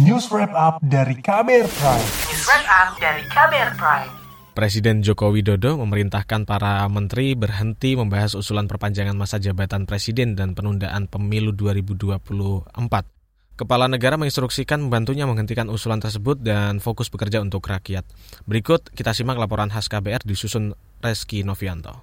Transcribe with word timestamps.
News 0.00 0.32
Wrap 0.32 0.56
Up 0.56 0.80
dari 0.80 1.20
KBR 1.20 1.68
Prime. 1.68 2.06
News 2.32 2.44
Wrap 2.48 2.64
Up 2.64 2.88
dari 2.96 3.28
KBR 3.28 3.76
Prime. 3.76 4.08
Presiden 4.56 5.04
Joko 5.04 5.28
Widodo 5.28 5.76
memerintahkan 5.76 6.48
para 6.48 6.88
menteri 6.88 7.36
berhenti 7.36 7.92
membahas 7.92 8.32
usulan 8.32 8.72
perpanjangan 8.72 9.12
masa 9.12 9.36
jabatan 9.36 9.84
presiden 9.84 10.32
dan 10.32 10.56
penundaan 10.56 11.12
pemilu 11.12 11.52
2024. 11.52 12.72
Kepala 13.52 13.84
negara 13.84 14.16
menginstruksikan 14.16 14.80
membantunya 14.80 15.28
menghentikan 15.28 15.68
usulan 15.68 16.00
tersebut 16.00 16.40
dan 16.40 16.80
fokus 16.80 17.12
bekerja 17.12 17.44
untuk 17.44 17.60
rakyat. 17.60 18.08
Berikut 18.48 18.88
kita 18.96 19.12
simak 19.12 19.36
laporan 19.36 19.68
khas 19.68 19.92
KBR 19.92 20.24
disusun 20.24 20.72
Reski 21.04 21.44
Novianto. 21.44 22.00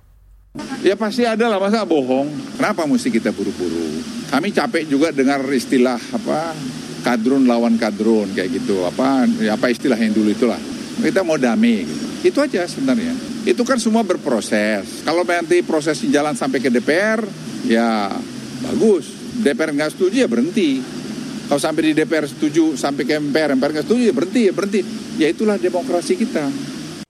Ya 0.85 0.93
pasti 0.93 1.25
ada 1.25 1.49
lah, 1.49 1.57
masa 1.57 1.81
bohong? 1.89 2.29
Kenapa 2.53 2.85
mesti 2.85 3.09
kita 3.09 3.33
buru-buru? 3.33 4.05
Kami 4.29 4.53
capek 4.53 4.85
juga 4.85 5.09
dengar 5.09 5.41
istilah 5.49 5.97
apa 6.13 6.53
kadrun 7.01 7.47
lawan 7.47 7.75
kadrun 7.79 8.29
kayak 8.35 8.61
gitu. 8.61 8.83
Apa 8.85 9.27
ya 9.39 9.55
apa 9.55 9.71
istilah 9.71 9.97
yang 9.97 10.13
dulu 10.13 10.31
itulah. 10.31 10.59
Kita 10.99 11.23
mau 11.23 11.39
damai 11.39 11.87
gitu. 11.87 12.05
Itu 12.19 12.37
aja 12.43 12.67
sebenarnya. 12.67 13.15
Itu 13.47 13.63
kan 13.63 13.79
semua 13.79 14.03
berproses. 14.03 15.07
Kalau 15.07 15.23
nanti 15.23 15.63
prosesnya 15.63 16.19
jalan 16.19 16.35
sampai 16.35 16.59
ke 16.59 16.67
DPR, 16.67 17.23
ya 17.63 18.11
bagus. 18.67 19.07
DPR 19.39 19.71
nggak 19.71 19.95
setuju 19.95 20.27
ya 20.27 20.27
berhenti. 20.27 20.83
Kalau 21.47 21.57
sampai 21.57 21.81
di 21.89 21.91
DPR 21.95 22.27
setuju, 22.27 22.75
sampai 22.75 23.07
ke 23.07 23.17
MPR, 23.17 23.55
MPR 23.55 23.71
nggak 23.79 23.85
setuju 23.87 24.01
ya 24.11 24.13
berhenti, 24.13 24.41
ya 24.45 24.53
berhenti. 24.53 24.81
Ya 25.17 25.27
itulah 25.31 25.55
demokrasi 25.55 26.19
kita. 26.19 26.51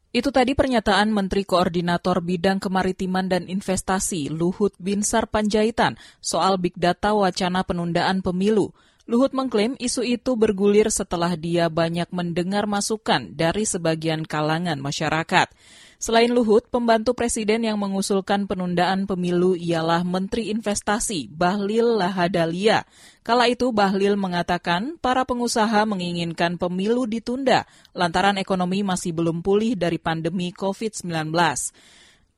Itu 0.09 0.33
tadi 0.33 0.57
pernyataan 0.57 1.13
Menteri 1.13 1.45
Koordinator 1.45 2.25
Bidang 2.25 2.57
Kemaritiman 2.57 3.29
dan 3.29 3.45
Investasi 3.45 4.33
Luhut 4.33 4.73
Binsar 4.81 5.29
Panjaitan 5.29 6.01
soal 6.17 6.57
Big 6.57 6.73
Data 6.81 7.13
wacana 7.13 7.61
penundaan 7.61 8.25
pemilu. 8.25 8.73
Luhut 9.09 9.33
mengklaim 9.33 9.73
isu 9.81 10.05
itu 10.05 10.37
bergulir 10.37 10.93
setelah 10.93 11.33
dia 11.33 11.65
banyak 11.65 12.13
mendengar 12.13 12.69
masukan 12.69 13.33
dari 13.33 13.65
sebagian 13.65 14.21
kalangan 14.21 14.77
masyarakat. 14.77 15.49
Selain 15.97 16.29
Luhut, 16.29 16.69
pembantu 16.69 17.17
presiden 17.17 17.65
yang 17.65 17.81
mengusulkan 17.81 18.45
penundaan 18.45 19.09
pemilu 19.09 19.57
ialah 19.57 20.05
Menteri 20.05 20.53
Investasi 20.53 21.25
Bahlil 21.25 21.97
Lahadalia. 21.97 22.85
Kala 23.25 23.49
itu 23.49 23.73
Bahlil 23.73 24.13
mengatakan 24.13 25.01
para 25.01 25.25
pengusaha 25.25 25.89
menginginkan 25.89 26.61
pemilu 26.61 27.09
ditunda 27.09 27.65
lantaran 27.97 28.37
ekonomi 28.37 28.85
masih 28.85 29.09
belum 29.17 29.41
pulih 29.41 29.73
dari 29.73 29.97
pandemi 29.97 30.53
COVID-19. 30.53 31.33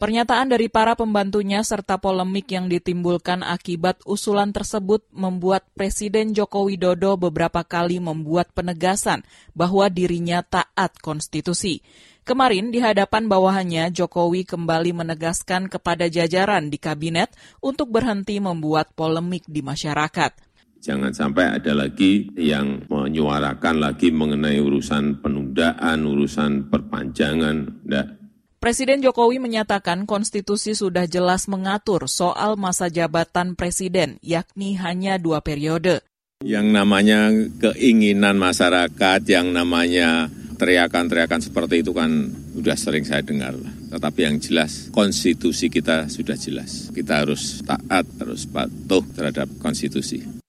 Pernyataan 0.01 0.49
dari 0.49 0.65
para 0.65 0.97
pembantunya 0.97 1.61
serta 1.61 2.01
polemik 2.01 2.49
yang 2.49 2.65
ditimbulkan 2.65 3.45
akibat 3.45 4.01
usulan 4.09 4.49
tersebut 4.49 5.05
membuat 5.13 5.61
Presiden 5.77 6.33
Joko 6.33 6.65
Widodo 6.65 7.21
beberapa 7.21 7.61
kali 7.61 8.01
membuat 8.01 8.49
penegasan 8.49 9.21
bahwa 9.53 9.93
dirinya 9.93 10.41
taat 10.41 10.97
konstitusi. 11.05 11.85
Kemarin 12.25 12.73
di 12.73 12.81
hadapan 12.81 13.29
bawahannya 13.29 13.93
Jokowi 13.93 14.41
kembali 14.49 15.05
menegaskan 15.05 15.69
kepada 15.69 16.09
jajaran 16.09 16.73
di 16.73 16.81
kabinet 16.81 17.29
untuk 17.61 17.93
berhenti 17.93 18.41
membuat 18.41 18.97
polemik 18.97 19.45
di 19.45 19.61
masyarakat. 19.61 20.33
Jangan 20.81 21.13
sampai 21.13 21.61
ada 21.61 21.77
lagi 21.77 22.25
yang 22.41 22.89
menyuarakan 22.89 23.77
lagi 23.77 24.09
mengenai 24.09 24.57
urusan 24.57 25.21
penundaan, 25.21 26.09
urusan 26.09 26.73
perpanjangan. 26.73 27.85
Nggak, 27.85 28.20
Presiden 28.61 29.01
Jokowi 29.01 29.41
menyatakan 29.41 30.05
konstitusi 30.05 30.77
sudah 30.77 31.09
jelas 31.09 31.49
mengatur 31.49 32.05
soal 32.05 32.61
masa 32.61 32.93
jabatan 32.93 33.57
presiden, 33.57 34.21
yakni 34.21 34.77
hanya 34.77 35.17
dua 35.17 35.41
periode. 35.41 36.05
Yang 36.45 36.69
namanya 36.69 37.33
keinginan 37.57 38.37
masyarakat, 38.37 39.25
yang 39.25 39.49
namanya 39.49 40.29
teriakan-teriakan 40.61 41.41
seperti 41.41 41.81
itu 41.81 41.89
kan 41.89 42.29
sudah 42.53 42.77
sering 42.77 43.01
saya 43.01 43.25
dengar. 43.25 43.57
Tetapi 43.89 44.29
yang 44.29 44.37
jelas, 44.37 44.93
konstitusi 44.93 45.65
kita 45.73 46.05
sudah 46.05 46.37
jelas. 46.37 46.93
Kita 46.93 47.25
harus 47.25 47.65
taat, 47.65 48.05
harus 48.21 48.45
patuh 48.45 49.01
terhadap 49.17 49.49
konstitusi. 49.57 50.40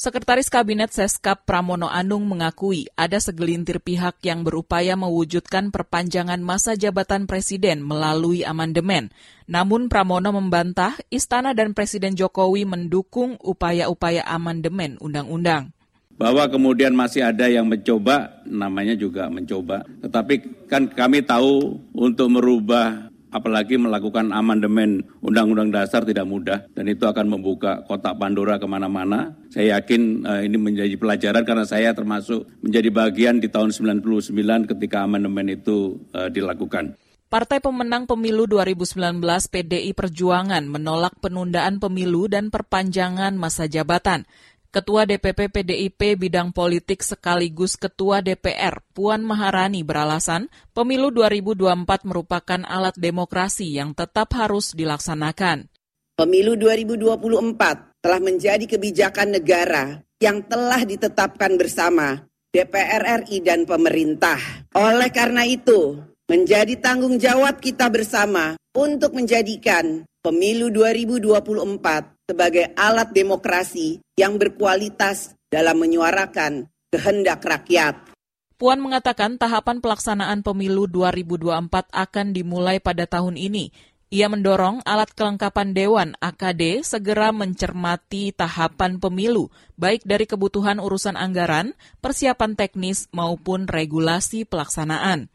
Sekretaris 0.00 0.48
Kabinet 0.48 0.96
Seskap 0.96 1.44
Pramono 1.44 1.84
Anung 1.84 2.24
mengakui 2.24 2.88
ada 2.96 3.20
segelintir 3.20 3.84
pihak 3.84 4.16
yang 4.24 4.48
berupaya 4.48 4.96
mewujudkan 4.96 5.68
perpanjangan 5.68 6.40
masa 6.40 6.72
jabatan 6.72 7.28
presiden 7.28 7.84
melalui 7.84 8.40
amandemen. 8.40 9.12
Namun 9.44 9.92
Pramono 9.92 10.32
membantah 10.32 10.96
Istana 11.12 11.52
dan 11.52 11.76
Presiden 11.76 12.16
Jokowi 12.16 12.64
mendukung 12.64 13.36
upaya-upaya 13.44 14.24
amandemen 14.24 14.96
undang-undang 15.04 15.76
bahwa 16.16 16.48
kemudian 16.48 16.92
masih 16.92 17.24
ada 17.24 17.48
yang 17.48 17.64
mencoba, 17.64 18.44
namanya 18.44 18.92
juga 18.92 19.28
mencoba. 19.32 19.84
Tetapi 20.04 20.64
kan 20.68 20.88
kami 20.88 21.24
tahu 21.24 21.80
untuk 21.96 22.28
merubah 22.28 23.09
apalagi 23.30 23.78
melakukan 23.78 24.34
amandemen 24.34 25.06
Undang-Undang 25.22 25.70
Dasar 25.70 26.02
tidak 26.06 26.26
mudah 26.26 26.66
dan 26.74 26.84
itu 26.90 27.06
akan 27.06 27.38
membuka 27.38 27.82
kotak 27.86 28.18
Pandora 28.18 28.58
ke 28.58 28.66
mana-mana. 28.66 29.34
Saya 29.50 29.78
yakin 29.80 30.26
uh, 30.26 30.42
ini 30.42 30.58
menjadi 30.58 30.94
pelajaran 30.98 31.42
karena 31.46 31.64
saya 31.66 31.94
termasuk 31.94 32.46
menjadi 32.62 32.90
bagian 32.90 33.38
di 33.38 33.48
tahun 33.48 33.70
99 33.72 34.70
ketika 34.76 35.06
amandemen 35.06 35.50
itu 35.50 35.98
uh, 36.12 36.28
dilakukan. 36.28 36.98
Partai 37.30 37.62
pemenang 37.62 38.10
pemilu 38.10 38.50
2019 38.50 39.22
PDI 39.22 39.94
Perjuangan 39.94 40.66
menolak 40.66 41.14
penundaan 41.22 41.78
pemilu 41.78 42.26
dan 42.26 42.50
perpanjangan 42.50 43.38
masa 43.38 43.70
jabatan. 43.70 44.26
Ketua 44.70 45.02
DPP 45.02 45.50
PDIP 45.50 46.14
bidang 46.14 46.54
politik 46.54 47.02
sekaligus 47.02 47.74
Ketua 47.74 48.22
DPR 48.22 48.78
Puan 48.94 49.18
Maharani 49.26 49.82
beralasan 49.82 50.46
pemilu 50.70 51.10
2024 51.10 52.06
merupakan 52.06 52.62
alat 52.62 52.94
demokrasi 52.94 53.66
yang 53.66 53.98
tetap 53.98 54.30
harus 54.30 54.70
dilaksanakan. 54.78 55.66
Pemilu 56.14 56.54
2024 56.54 57.98
telah 57.98 58.20
menjadi 58.22 58.62
kebijakan 58.70 59.42
negara 59.42 60.06
yang 60.22 60.46
telah 60.46 60.86
ditetapkan 60.86 61.58
bersama 61.58 62.22
DPR 62.54 63.26
RI 63.26 63.42
dan 63.42 63.66
pemerintah. 63.66 64.38
Oleh 64.78 65.10
karena 65.10 65.50
itu, 65.50 65.98
menjadi 66.30 66.78
tanggung 66.78 67.18
jawab 67.18 67.58
kita 67.58 67.90
bersama 67.90 68.54
untuk 68.78 69.18
menjadikan 69.18 70.06
pemilu 70.22 70.70
2024 70.70 72.19
sebagai 72.30 72.70
alat 72.78 73.10
demokrasi 73.10 73.98
yang 74.14 74.38
berkualitas 74.38 75.34
dalam 75.50 75.82
menyuarakan 75.82 76.70
kehendak 76.94 77.42
rakyat. 77.42 78.14
Puan 78.54 78.78
mengatakan 78.78 79.34
tahapan 79.34 79.82
pelaksanaan 79.82 80.46
pemilu 80.46 80.86
2024 80.86 81.90
akan 81.90 82.26
dimulai 82.30 82.78
pada 82.78 83.10
tahun 83.10 83.34
ini. 83.34 83.74
Ia 84.10 84.26
mendorong 84.26 84.82
alat 84.82 85.14
kelengkapan 85.14 85.70
Dewan 85.70 86.18
AKD 86.18 86.82
segera 86.82 87.30
mencermati 87.30 88.34
tahapan 88.34 88.98
pemilu, 88.98 89.54
baik 89.78 90.02
dari 90.02 90.26
kebutuhan 90.26 90.82
urusan 90.82 91.14
anggaran, 91.14 91.78
persiapan 92.02 92.58
teknis, 92.58 93.06
maupun 93.14 93.70
regulasi 93.70 94.44
pelaksanaan. 94.44 95.30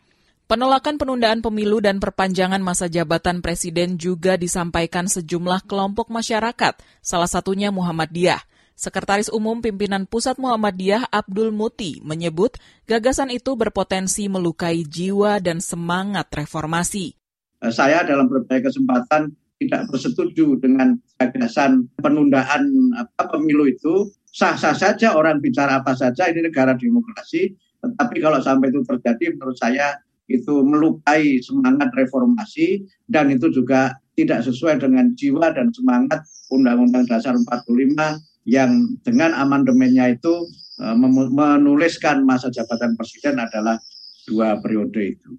Penolakan 0.45 1.01
penundaan 1.01 1.41
pemilu 1.41 1.81
dan 1.81 1.97
perpanjangan 1.97 2.61
masa 2.61 2.85
jabatan 2.85 3.41
presiden 3.41 3.97
juga 3.97 4.37
disampaikan 4.37 5.09
sejumlah 5.09 5.65
kelompok 5.65 6.13
masyarakat, 6.13 6.77
salah 7.01 7.25
satunya 7.25 7.73
Muhammadiyah. 7.73 8.45
Sekretaris 8.77 9.33
Umum 9.33 9.57
Pimpinan 9.65 10.05
Pusat 10.05 10.37
Muhammadiyah 10.37 11.09
Abdul 11.09 11.49
Muti 11.49 11.97
menyebut 12.05 12.61
gagasan 12.85 13.33
itu 13.33 13.57
berpotensi 13.57 14.29
melukai 14.29 14.85
jiwa 14.85 15.41
dan 15.41 15.65
semangat 15.65 16.29
reformasi. 16.29 17.17
Saya 17.65 18.05
dalam 18.05 18.29
berbagai 18.29 18.69
kesempatan 18.69 19.33
tidak 19.57 19.89
bersetuju 19.89 20.61
dengan 20.61 20.93
gagasan 21.17 21.89
penundaan 21.97 22.93
apa, 22.93 23.33
pemilu 23.33 23.65
itu. 23.65 24.13
Sah-sah 24.29 24.77
saja 24.77 25.17
orang 25.17 25.41
bicara 25.41 25.81
apa 25.81 25.97
saja, 25.97 26.29
ini 26.29 26.45
negara 26.45 26.77
demokrasi. 26.77 27.49
Tetapi 27.81 28.15
kalau 28.21 28.37
sampai 28.37 28.69
itu 28.69 28.85
terjadi 28.85 29.33
menurut 29.33 29.57
saya 29.57 30.04
itu 30.25 30.65
melukai 30.65 31.37
semangat 31.41 31.93
reformasi 31.93 32.81
dan 33.05 33.29
itu 33.29 33.49
juga 33.53 33.93
tidak 34.17 34.47
sesuai 34.47 34.81
dengan 34.81 35.13
jiwa 35.13 35.53
dan 35.53 35.69
semangat 35.69 36.25
Undang-Undang 36.49 37.05
Dasar 37.05 37.35
45 37.37 38.47
yang 38.49 38.71
dengan 39.01 39.33
amandemennya 39.33 40.15
itu 40.17 40.49
eh, 40.81 40.95
menuliskan 40.97 42.25
masa 42.25 42.49
jabatan 42.49 42.93
presiden 42.97 43.41
adalah 43.41 43.77
dua 44.25 44.57
periode 44.61 45.17
itu. 45.17 45.29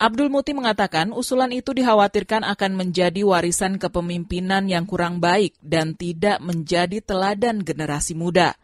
Abdul 0.00 0.32
Muti 0.32 0.56
mengatakan 0.56 1.12
usulan 1.12 1.52
itu 1.52 1.76
dikhawatirkan 1.76 2.40
akan 2.40 2.72
menjadi 2.72 3.20
warisan 3.20 3.76
kepemimpinan 3.76 4.64
yang 4.64 4.88
kurang 4.88 5.20
baik 5.20 5.60
dan 5.60 5.92
tidak 5.92 6.40
menjadi 6.40 7.04
teladan 7.04 7.60
generasi 7.60 8.16
muda. 8.16 8.56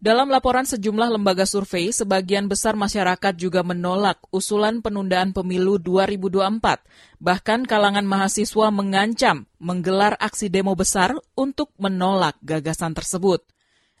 Dalam 0.00 0.32
laporan 0.32 0.64
sejumlah 0.64 1.12
lembaga 1.12 1.44
survei, 1.44 1.92
sebagian 1.92 2.48
besar 2.48 2.72
masyarakat 2.72 3.36
juga 3.36 3.60
menolak 3.60 4.16
usulan 4.32 4.80
penundaan 4.80 5.36
pemilu 5.36 5.76
2024. 5.76 7.20
Bahkan 7.20 7.68
kalangan 7.68 8.08
mahasiswa 8.08 8.72
mengancam 8.72 9.44
menggelar 9.60 10.16
aksi 10.16 10.48
demo 10.48 10.72
besar 10.72 11.12
untuk 11.36 11.68
menolak 11.76 12.40
gagasan 12.40 12.96
tersebut. 12.96 13.44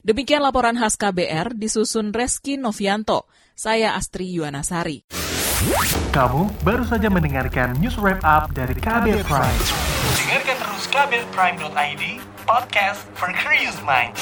Demikian 0.00 0.40
laporan 0.40 0.80
khas 0.80 0.96
KBR 0.96 1.52
disusun 1.52 2.16
Reski 2.16 2.56
Novianto. 2.56 3.28
Saya 3.52 3.92
Astri 3.92 4.32
Yuwanasari. 4.32 5.04
Kamu 6.16 6.64
baru 6.64 6.88
saja 6.88 7.12
mendengarkan 7.12 7.76
news 7.76 8.00
wrap 8.00 8.24
up 8.24 8.48
dari 8.56 8.72
KBR 8.72 9.20
Prime. 9.28 9.60
Dengarkan 10.16 10.56
terus 10.64 10.84
kbrprime.id, 10.88 12.04
podcast 12.48 13.04
for 13.20 13.28
curious 13.36 13.76
mind. 13.84 14.16